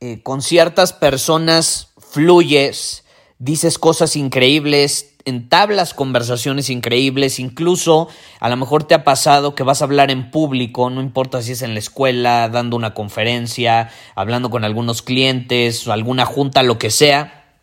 [0.00, 3.04] eh, con ciertas personas fluyes,
[3.38, 8.08] dices cosas increíbles, entablas conversaciones increíbles, incluso
[8.40, 11.52] a lo mejor te ha pasado que vas a hablar en público, no importa si
[11.52, 16.90] es en la escuela, dando una conferencia, hablando con algunos clientes alguna junta, lo que
[16.90, 17.56] sea.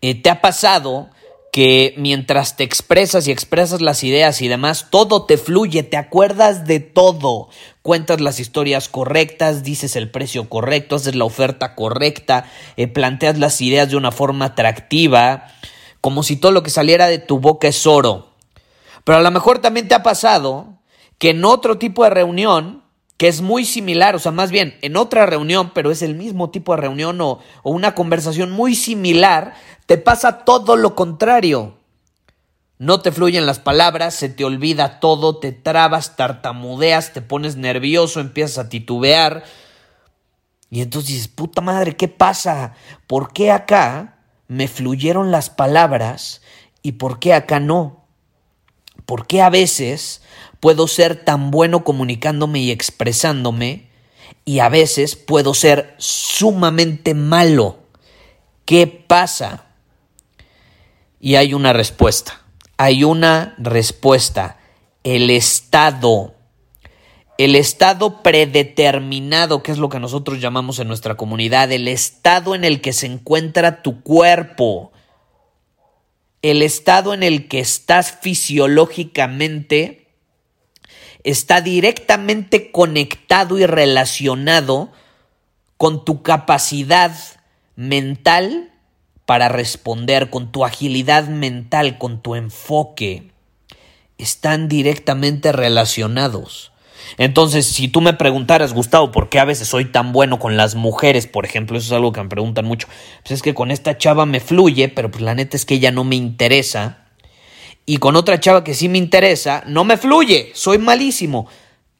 [0.00, 1.10] Eh, ¿Te ha pasado
[1.56, 6.66] que mientras te expresas y expresas las ideas y demás, todo te fluye, te acuerdas
[6.66, 7.48] de todo,
[7.80, 12.44] cuentas las historias correctas, dices el precio correcto, haces la oferta correcta,
[12.76, 15.46] eh, planteas las ideas de una forma atractiva,
[16.02, 18.34] como si todo lo que saliera de tu boca es oro.
[19.04, 20.74] Pero a lo mejor también te ha pasado
[21.16, 22.84] que en otro tipo de reunión,
[23.16, 26.50] que es muy similar, o sea, más bien en otra reunión, pero es el mismo
[26.50, 29.54] tipo de reunión o, o una conversación muy similar,
[29.86, 31.76] te pasa todo lo contrario.
[32.78, 38.20] No te fluyen las palabras, se te olvida todo, te trabas, tartamudeas, te pones nervioso,
[38.20, 39.44] empiezas a titubear.
[40.68, 42.74] Y entonces dices, puta madre, ¿qué pasa?
[43.06, 46.42] ¿Por qué acá me fluyeron las palabras
[46.82, 48.04] y por qué acá no?
[49.06, 50.22] ¿Por qué a veces
[50.66, 53.86] puedo ser tan bueno comunicándome y expresándome
[54.44, 57.78] y a veces puedo ser sumamente malo?
[58.64, 59.66] ¿Qué pasa?
[61.20, 62.42] Y hay una respuesta.
[62.78, 64.58] Hay una respuesta.
[65.04, 66.34] El estado.
[67.38, 72.64] El estado predeterminado, que es lo que nosotros llamamos en nuestra comunidad, el estado en
[72.64, 74.90] el que se encuentra tu cuerpo,
[76.42, 80.05] el estado en el que estás fisiológicamente,
[81.26, 84.92] está directamente conectado y relacionado
[85.76, 87.12] con tu capacidad
[87.74, 88.70] mental
[89.26, 93.32] para responder, con tu agilidad mental, con tu enfoque,
[94.18, 96.70] están directamente relacionados.
[97.18, 100.76] Entonces, si tú me preguntaras, Gustavo, ¿por qué a veces soy tan bueno con las
[100.76, 101.76] mujeres, por ejemplo?
[101.76, 102.86] Eso es algo que me preguntan mucho.
[103.22, 105.90] Pues es que con esta chava me fluye, pero pues la neta es que ella
[105.90, 107.05] no me interesa.
[107.86, 111.48] Y con otra chava que sí me interesa, no me fluye, soy malísimo.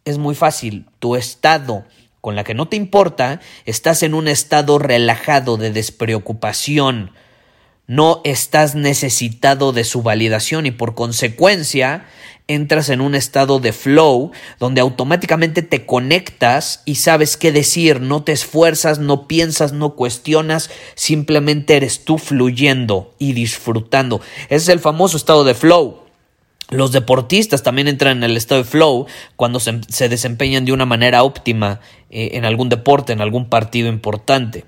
[0.05, 1.85] Es muy fácil, tu estado
[2.27, 7.13] con la que no te importa, estás en un estado relajado de despreocupación,
[7.87, 12.07] no estás necesitado de su validación y por consecuencia
[12.49, 14.31] entras en un estado de flow
[14.61, 20.71] donde automáticamente te conectas y sabes qué decir, no te esfuerzas, no piensas, no cuestionas,
[20.95, 24.21] simplemente eres tú fluyendo y disfrutando.
[24.45, 26.03] Ese es el famoso estado de flow.
[26.71, 29.07] Los deportistas también entran en el estado de flow
[29.37, 31.81] cuando se, desempeñan de una manera óptima
[32.11, 34.65] eh, en algún deporte, en algún partido importante.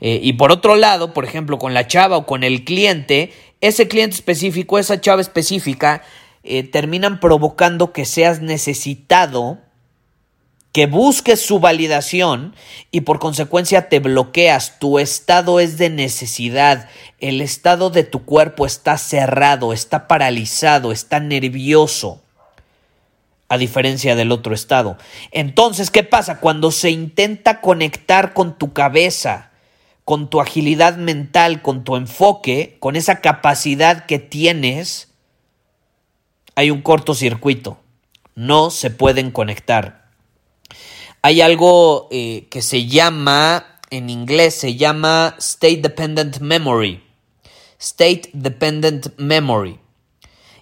[0.00, 3.88] Eh, y por otro lado, por ejemplo, con la chava o con el cliente, ese
[3.88, 6.02] cliente específico, esa chava específica,
[6.48, 9.58] eh, terminan provocando que seas necesitado,
[10.72, 12.54] que busques su validación
[12.90, 14.78] y por consecuencia te bloqueas.
[14.78, 16.88] Tu estado es de necesidad.
[17.20, 22.22] El estado de tu cuerpo está cerrado, está paralizado, está nervioso
[23.50, 24.96] a diferencia del otro estado.
[25.32, 26.40] Entonces, ¿qué pasa?
[26.40, 29.50] Cuando se intenta conectar con tu cabeza,
[30.04, 35.07] con tu agilidad mental, con tu enfoque, con esa capacidad que tienes,
[36.58, 37.78] hay un cortocircuito.
[38.34, 40.10] No se pueden conectar.
[41.22, 47.00] Hay algo eh, que se llama, en inglés se llama State Dependent Memory.
[47.78, 49.78] State Dependent Memory.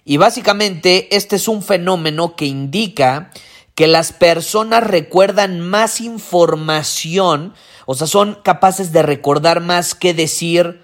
[0.05, 3.31] Y básicamente este es un fenómeno que indica
[3.73, 7.55] que las personas recuerdan más información,
[7.87, 10.79] o sea, son capaces de recordar más que decir,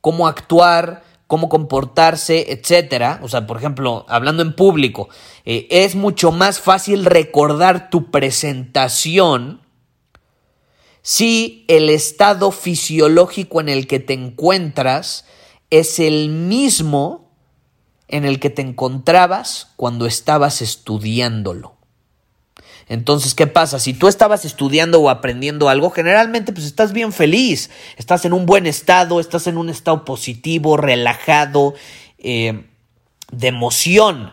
[0.00, 3.20] cómo actuar, cómo comportarse, etcétera.
[3.22, 5.08] O sea, por ejemplo, hablando en público,
[5.44, 9.60] eh, es mucho más fácil recordar tu presentación
[11.02, 15.24] si el estado fisiológico en el que te encuentras
[15.70, 17.30] es el mismo
[18.08, 21.75] en el que te encontrabas cuando estabas estudiándolo.
[22.88, 23.80] Entonces, ¿qué pasa?
[23.80, 28.46] Si tú estabas estudiando o aprendiendo algo, generalmente pues estás bien feliz, estás en un
[28.46, 31.74] buen estado, estás en un estado positivo, relajado,
[32.18, 32.64] eh,
[33.32, 34.32] de emoción.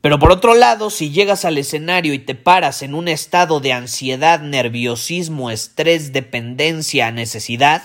[0.00, 3.72] Pero por otro lado, si llegas al escenario y te paras en un estado de
[3.72, 7.82] ansiedad, nerviosismo, estrés, dependencia, necesidad,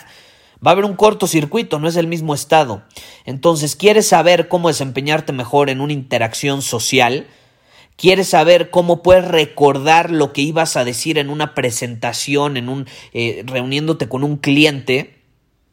[0.66, 2.84] va a haber un cortocircuito, no es el mismo estado.
[3.26, 7.28] Entonces, ¿quieres saber cómo desempeñarte mejor en una interacción social?
[7.98, 12.88] ¿Quieres saber cómo puedes recordar lo que ibas a decir en una presentación, en un
[13.14, 15.22] eh, reuniéndote con un cliente?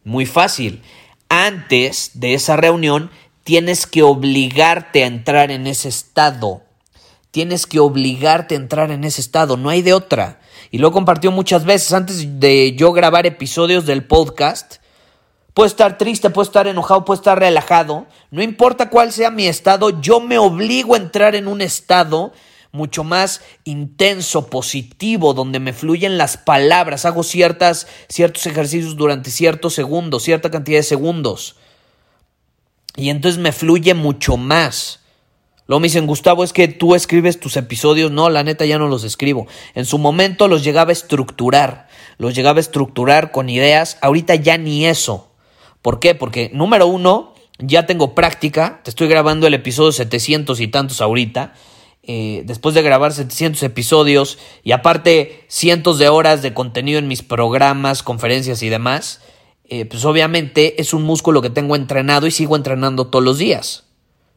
[0.05, 0.83] Muy fácil.
[1.29, 3.11] Antes de esa reunión
[3.43, 6.63] tienes que obligarte a entrar en ese estado.
[7.33, 10.41] Tienes que obligarte a entrar en ese estado, no hay de otra.
[10.71, 14.82] Y lo he compartido muchas veces antes de yo grabar episodios del podcast.
[15.55, 18.07] Puedo estar triste, puedo estar enojado, puedo estar relajado.
[18.31, 22.33] No importa cuál sea mi estado, yo me obligo a entrar en un estado
[22.73, 27.05] mucho más intenso, positivo, donde me fluyen las palabras.
[27.05, 31.57] Hago ciertas, ciertos ejercicios durante ciertos segundos, cierta cantidad de segundos.
[32.97, 35.01] Y entonces me fluye mucho más.
[35.67, 38.11] Luego me dicen, Gustavo, es que tú escribes tus episodios.
[38.11, 39.47] No, la neta ya no los escribo.
[39.75, 41.89] En su momento los llegaba a estructurar.
[42.17, 43.99] Los llegaba a estructurar con ideas.
[44.01, 45.32] Ahorita ya ni eso.
[45.83, 46.15] ¿Por qué?
[46.15, 51.55] Porque número uno, ya tengo práctica, te estoy grabando el episodio 700 y tantos ahorita.
[52.05, 57.23] Eh, después de grabar 700 episodios y aparte cientos de horas de contenido en mis
[57.23, 59.21] programas, conferencias y demás,
[59.65, 63.85] eh, pues obviamente es un músculo que tengo entrenado y sigo entrenando todos los días.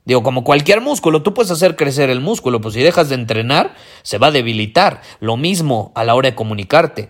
[0.05, 3.73] Digo, como cualquier músculo, tú puedes hacer crecer el músculo, pues si dejas de entrenar,
[4.03, 5.01] se va a debilitar.
[5.19, 7.09] Lo mismo a la hora de comunicarte.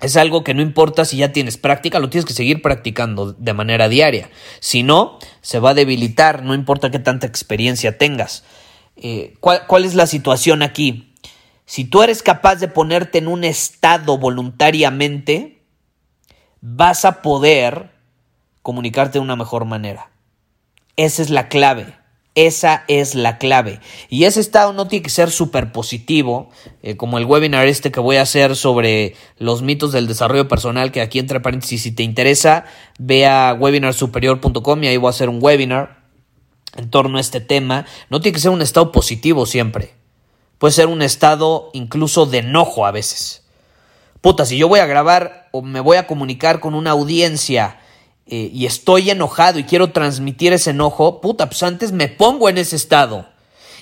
[0.00, 3.52] Es algo que no importa si ya tienes práctica, lo tienes que seguir practicando de
[3.54, 4.30] manera diaria.
[4.60, 8.44] Si no, se va a debilitar, no importa qué tanta experiencia tengas.
[8.96, 11.14] Eh, ¿cuál, ¿Cuál es la situación aquí?
[11.64, 15.62] Si tú eres capaz de ponerte en un estado voluntariamente,
[16.60, 17.90] vas a poder
[18.62, 20.10] comunicarte de una mejor manera.
[20.96, 21.94] Esa es la clave.
[22.36, 23.80] Esa es la clave.
[24.10, 26.50] Y ese estado no tiene que ser súper positivo,
[26.82, 30.92] eh, como el webinar este que voy a hacer sobre los mitos del desarrollo personal,
[30.92, 32.66] que aquí entre paréntesis, si te interesa,
[32.98, 36.02] ve a webinarsuperior.com y ahí voy a hacer un webinar
[36.76, 37.86] en torno a este tema.
[38.10, 39.94] No tiene que ser un estado positivo siempre.
[40.58, 43.44] Puede ser un estado incluso de enojo a veces.
[44.20, 47.78] Puta, si yo voy a grabar o me voy a comunicar con una audiencia
[48.28, 52.58] eh, y estoy enojado y quiero transmitir ese enojo, puta, pues antes me pongo en
[52.58, 53.26] ese estado.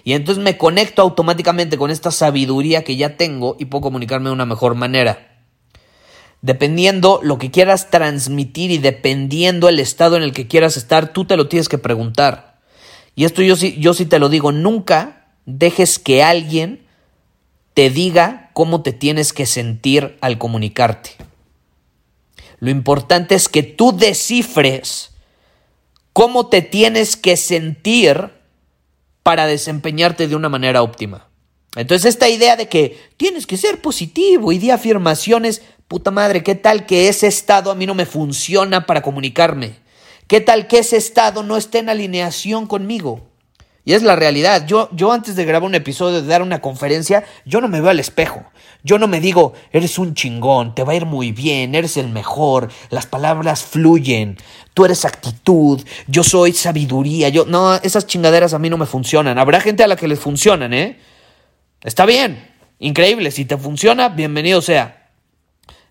[0.04, 4.34] Y entonces me conecto automáticamente con esta sabiduría que ya tengo y puedo comunicarme de
[4.34, 5.40] una mejor manera.
[6.42, 11.24] Dependiendo lo que quieras transmitir y dependiendo el estado en el que quieras estar, tú
[11.24, 12.60] te lo tienes que preguntar.
[13.14, 16.86] Y esto yo sí, yo sí te lo digo, nunca dejes que alguien
[17.72, 21.12] te diga cómo te tienes que sentir al comunicarte.
[22.58, 25.10] Lo importante es que tú descifres
[26.12, 28.30] cómo te tienes que sentir
[29.22, 31.28] para desempeñarte de una manera óptima.
[31.76, 36.54] Entonces esta idea de que tienes que ser positivo y de afirmaciones, puta madre, ¿qué
[36.54, 39.76] tal que ese estado a mí no me funciona para comunicarme?
[40.28, 43.28] ¿Qué tal que ese estado no esté en alineación conmigo?
[43.84, 44.66] Y es la realidad.
[44.66, 47.90] Yo, yo antes de grabar un episodio, de dar una conferencia, yo no me veo
[47.90, 48.44] al espejo.
[48.82, 52.08] Yo no me digo, eres un chingón, te va a ir muy bien, eres el
[52.08, 54.36] mejor, las palabras fluyen,
[54.74, 57.28] tú eres actitud, yo soy sabiduría.
[57.28, 59.38] Yo, no, esas chingaderas a mí no me funcionan.
[59.38, 60.98] Habrá gente a la que les funcionan, ¿eh?
[61.82, 63.30] Está bien, increíble.
[63.30, 65.10] Si te funciona, bienvenido sea.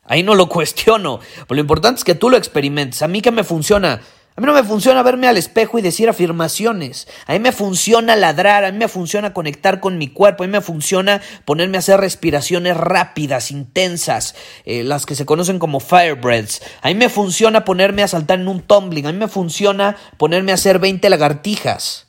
[0.03, 1.19] Ahí no lo cuestiono.
[1.19, 3.03] Pero lo importante es que tú lo experimentes.
[3.03, 4.01] A mí que me funciona
[4.35, 7.07] a mí no me funciona verme al espejo y decir afirmaciones.
[7.27, 10.51] A mí me funciona ladrar, a mí me funciona conectar con mi cuerpo, a mí
[10.51, 14.33] me funciona ponerme a hacer respiraciones rápidas, intensas,
[14.65, 16.63] eh, las que se conocen como fire breaths.
[16.81, 20.51] A mí me funciona ponerme a saltar en un tumbling, a mí me funciona ponerme
[20.51, 22.07] a hacer 20 lagartijas.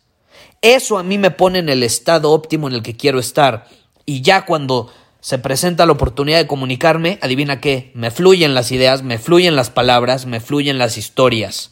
[0.62, 3.66] Eso a mí me pone en el estado óptimo en el que quiero estar.
[4.06, 4.90] Y ya cuando
[5.20, 9.68] se presenta la oportunidad de comunicarme, adivina qué, me fluyen las ideas, me fluyen las
[9.68, 11.70] palabras, me fluyen las historias.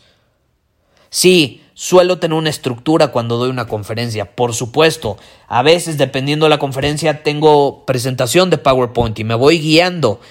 [1.12, 5.18] Sí, suelo tener una estructura cuando doy una conferencia, por supuesto.
[5.46, 10.22] A veces, dependiendo de la conferencia, tengo presentación de PowerPoint y me voy guiando,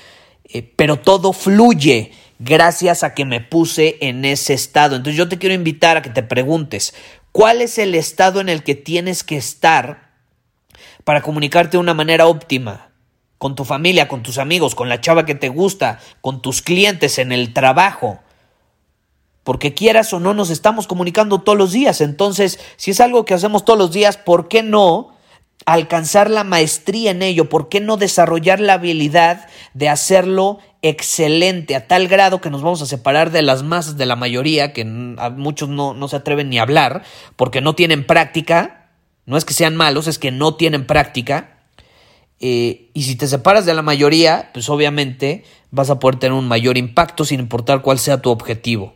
[0.46, 4.96] eh, pero todo fluye gracias a que me puse en ese estado.
[4.96, 6.96] Entonces yo te quiero invitar a que te preguntes,
[7.32, 10.10] ¿cuál es el estado en el que tienes que estar
[11.04, 12.88] para comunicarte de una manera óptima?
[13.38, 17.18] con tu familia, con tus amigos, con la chava que te gusta, con tus clientes
[17.18, 18.20] en el trabajo.
[19.44, 22.02] Porque quieras o no, nos estamos comunicando todos los días.
[22.02, 25.16] Entonces, si es algo que hacemos todos los días, ¿por qué no
[25.66, 27.50] alcanzar la maestría en ello?
[27.50, 32.82] ¿Por qué no desarrollar la habilidad de hacerlo excelente a tal grado que nos vamos
[32.82, 36.60] a separar de las masas de la mayoría, que muchos no, no se atreven ni
[36.60, 37.04] a hablar,
[37.36, 38.90] porque no tienen práctica?
[39.26, 41.62] No es que sean malos, es que no tienen práctica
[42.44, 46.48] eh, y si te separas de la mayoría, pues obviamente vas a poder tener un
[46.48, 48.96] mayor impacto sin importar cuál sea tu objetivo.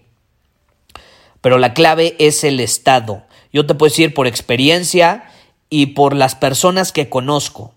[1.46, 3.22] Pero la clave es el estado.
[3.54, 5.30] Yo te puedo decir por experiencia
[5.70, 7.72] y por las personas que conozco.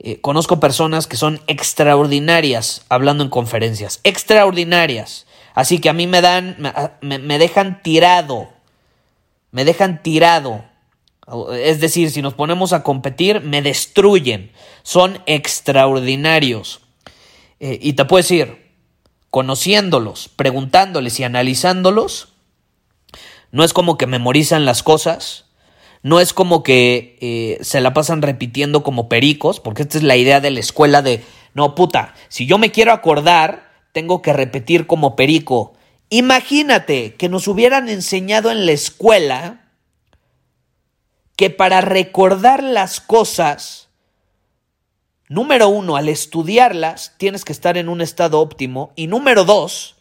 [0.00, 4.00] Eh, conozco personas que son extraordinarias hablando en conferencias.
[4.04, 5.24] Extraordinarias.
[5.54, 6.58] Así que a mí me dan,
[7.00, 8.50] me dejan tirado.
[9.50, 10.64] Me dejan tirado
[11.54, 14.50] es decir, si nos ponemos a competir, me destruyen.
[14.82, 16.80] Son extraordinarios.
[17.60, 18.70] Eh, y te puedo decir,
[19.30, 22.29] conociéndolos, preguntándoles y analizándolos,
[23.52, 25.46] no es como que memorizan las cosas,
[26.02, 30.16] no es como que eh, se la pasan repitiendo como pericos, porque esta es la
[30.16, 31.22] idea de la escuela de,
[31.54, 35.74] no, puta, si yo me quiero acordar, tengo que repetir como perico.
[36.08, 39.68] Imagínate que nos hubieran enseñado en la escuela
[41.36, 43.88] que para recordar las cosas,
[45.28, 48.92] número uno, al estudiarlas, tienes que estar en un estado óptimo.
[48.96, 49.96] Y número dos,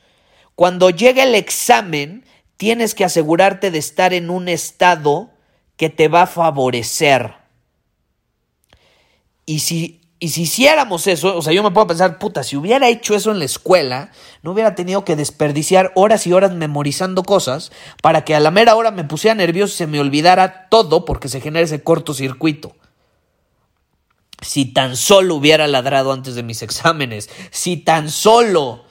[0.55, 2.25] cuando llegue el examen,
[2.59, 5.29] tienes que asegurarte de estar en un estado
[5.77, 7.35] que te va a favorecer.
[9.45, 12.89] Y si y si hiciéramos eso, o sea, yo me puedo pensar, puta, si hubiera
[12.89, 14.11] hecho eso en la escuela,
[14.43, 18.75] no hubiera tenido que desperdiciar horas y horas memorizando cosas para que a la mera
[18.75, 22.75] hora me pusiera nervioso y se me olvidara todo porque se genera ese cortocircuito.
[24.41, 28.83] Si tan solo hubiera ladrado antes de mis exámenes, si tan solo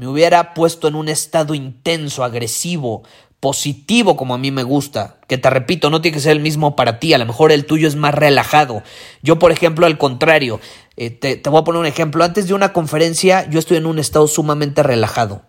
[0.00, 3.02] me hubiera puesto en un estado intenso, agresivo,
[3.38, 6.74] positivo como a mí me gusta, que te repito, no tiene que ser el mismo
[6.74, 8.82] para ti, a lo mejor el tuyo es más relajado.
[9.20, 10.58] Yo, por ejemplo, al contrario,
[10.96, 13.84] eh, te, te, voy a poner un ejemplo, antes de una conferencia yo estoy en
[13.84, 15.42] un estado sumamente relajado,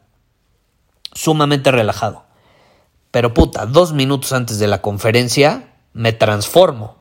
[1.13, 2.25] sumamente relajado.
[3.10, 7.00] Pero puta, dos minutos antes de la conferencia me transformo.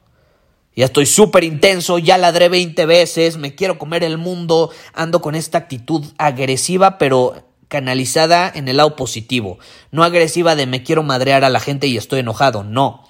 [0.76, 5.34] Ya estoy súper intenso, ya ladré 20 veces, me quiero comer el mundo, ando con
[5.34, 9.58] esta actitud agresiva, pero canalizada en el lado positivo,
[9.90, 13.04] no agresiva de me quiero madrear a la gente y estoy enojado, no,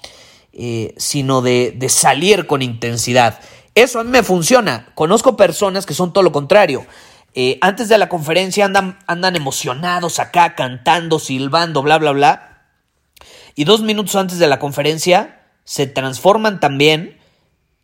[0.53, 3.39] eh, sino de, de salir con intensidad.
[3.73, 4.89] Eso a mí me funciona.
[4.95, 6.85] Conozco personas que son todo lo contrario.
[7.33, 12.65] Eh, antes de la conferencia andan, andan emocionados acá, cantando, silbando, bla, bla, bla.
[13.55, 17.20] Y dos minutos antes de la conferencia se transforman también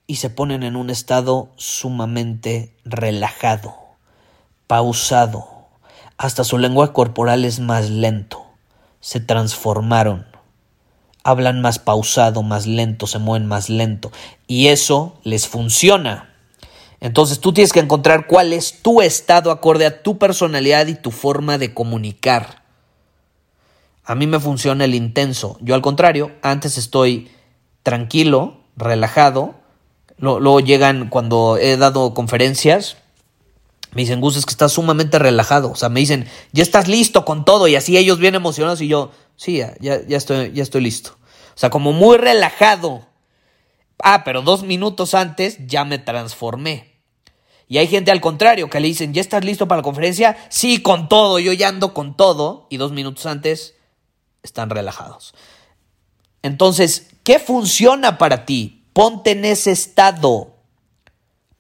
[0.08, 3.76] y se ponen en un estado sumamente relajado,
[4.66, 5.58] pausado
[6.18, 8.44] hasta su lengua corporal es más lento.
[9.00, 10.26] Se transformaron.
[11.24, 14.12] Hablan más pausado, más lento, se mueven más lento.
[14.48, 16.34] Y eso les funciona.
[17.00, 21.12] Entonces tú tienes que encontrar cuál es tu estado acorde a tu personalidad y tu
[21.12, 22.64] forma de comunicar.
[24.04, 25.58] A mí me funciona el intenso.
[25.62, 27.30] Yo al contrario, antes estoy
[27.84, 29.54] tranquilo, relajado.
[30.18, 32.98] Luego llegan cuando he dado conferencias,
[33.92, 35.72] me dicen, Gus, es que estás sumamente relajado.
[35.72, 37.68] O sea, me dicen, ya estás listo con todo.
[37.68, 41.18] Y así ellos bien emocionados y yo, sí, ya, ya, estoy, ya estoy listo.
[41.56, 43.06] O sea, como muy relajado.
[44.04, 46.98] Ah, pero dos minutos antes ya me transformé.
[47.68, 50.38] Y hay gente al contrario que le dicen, ¿ya estás listo para la conferencia?
[50.50, 52.68] Sí, con todo, yo ya ando con todo.
[52.70, 53.76] Y dos minutos antes
[54.44, 55.34] están relajados.
[56.44, 58.77] Entonces, ¿qué funciona para ti?
[58.98, 60.56] Ponte en ese estado.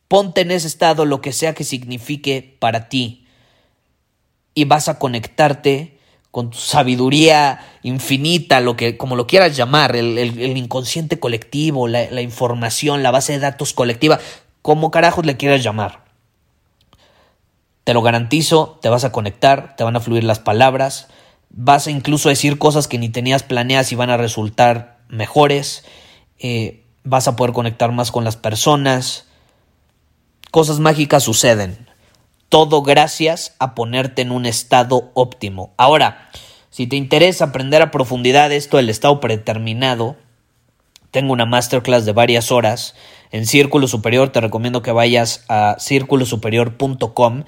[0.07, 3.27] Ponte en ese estado lo que sea que signifique para ti
[4.55, 5.99] y vas a conectarte
[6.31, 10.17] con tu sabiduría infinita, lo que, como lo quieras llamar, el,
[10.57, 14.19] inconsciente colectivo, la, la, información, la base de datos colectiva,
[14.63, 16.05] como carajos le quieras llamar.
[17.83, 21.07] Te lo garantizo, te vas a conectar, te van a fluir las palabras,
[21.51, 25.85] vas a incluso decir cosas que ni tenías planeadas y van a resultar mejores,
[26.39, 29.25] eh, vas a poder conectar más con las personas,
[30.51, 31.87] cosas mágicas suceden.
[32.49, 35.73] Todo gracias a ponerte en un estado óptimo.
[35.77, 36.29] Ahora,
[36.69, 40.15] si te interesa aprender a profundidad esto del estado predeterminado,
[41.11, 42.95] tengo una masterclass de varias horas
[43.31, 44.29] en Círculo Superior.
[44.29, 47.43] Te recomiendo que vayas a círculosuperior.com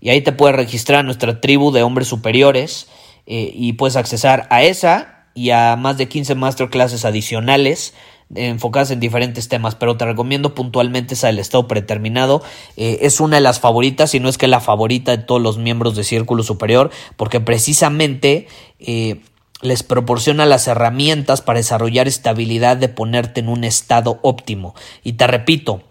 [0.00, 2.88] y ahí te puedes registrar a nuestra tribu de hombres superiores
[3.26, 7.94] eh, y puedes accesar a esa y a más de 15 masterclasses adicionales
[8.34, 12.42] enfocadas en diferentes temas, pero te recomiendo puntualmente esa del estado predeterminado.
[12.76, 15.58] Eh, es una de las favoritas, si no es que la favorita de todos los
[15.58, 19.20] miembros de Círculo Superior, porque precisamente eh,
[19.60, 24.74] les proporciona las herramientas para desarrollar estabilidad de ponerte en un estado óptimo.
[25.02, 25.82] Y te repito,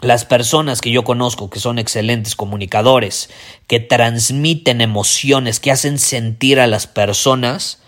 [0.00, 3.30] las personas que yo conozco que son excelentes comunicadores,
[3.66, 7.80] que transmiten emociones, que hacen sentir a las personas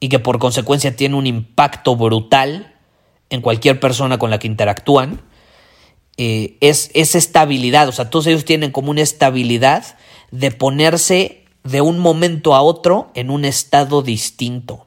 [0.00, 2.71] y que por consecuencia tienen un impacto brutal
[3.32, 5.22] en cualquier persona con la que interactúan,
[6.18, 7.88] eh, es, es estabilidad.
[7.88, 9.96] O sea, todos ellos tienen como una estabilidad
[10.30, 14.86] de ponerse de un momento a otro en un estado distinto.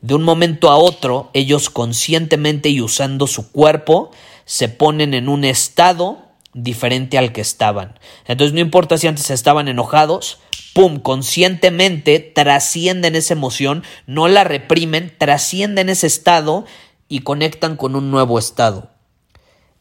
[0.00, 4.12] De un momento a otro, ellos conscientemente y usando su cuerpo,
[4.44, 6.18] se ponen en un estado
[6.54, 7.98] diferente al que estaban.
[8.26, 10.38] Entonces no importa si antes estaban enojados,
[10.74, 16.64] ¡pum!, conscientemente trascienden esa emoción, no la reprimen, trascienden ese estado
[17.08, 18.90] y conectan con un nuevo estado.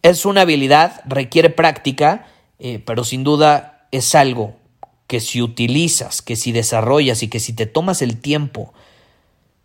[0.02, 2.28] Es una habilidad, requiere práctica,
[2.60, 4.56] eh, pero sin duda es algo
[5.08, 8.74] que si utilizas, que si desarrollas y que si te tomas el tiempo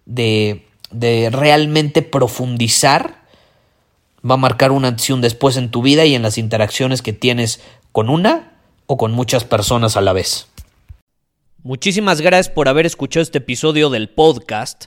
[0.06, 3.22] de, de realmente profundizar,
[4.28, 7.60] va a marcar una acción después en tu vida y en las interacciones que tienes
[7.90, 8.52] con una
[8.86, 10.46] o con muchas personas a la vez.
[11.64, 14.86] Muchísimas gracias por haber escuchado este episodio del podcast.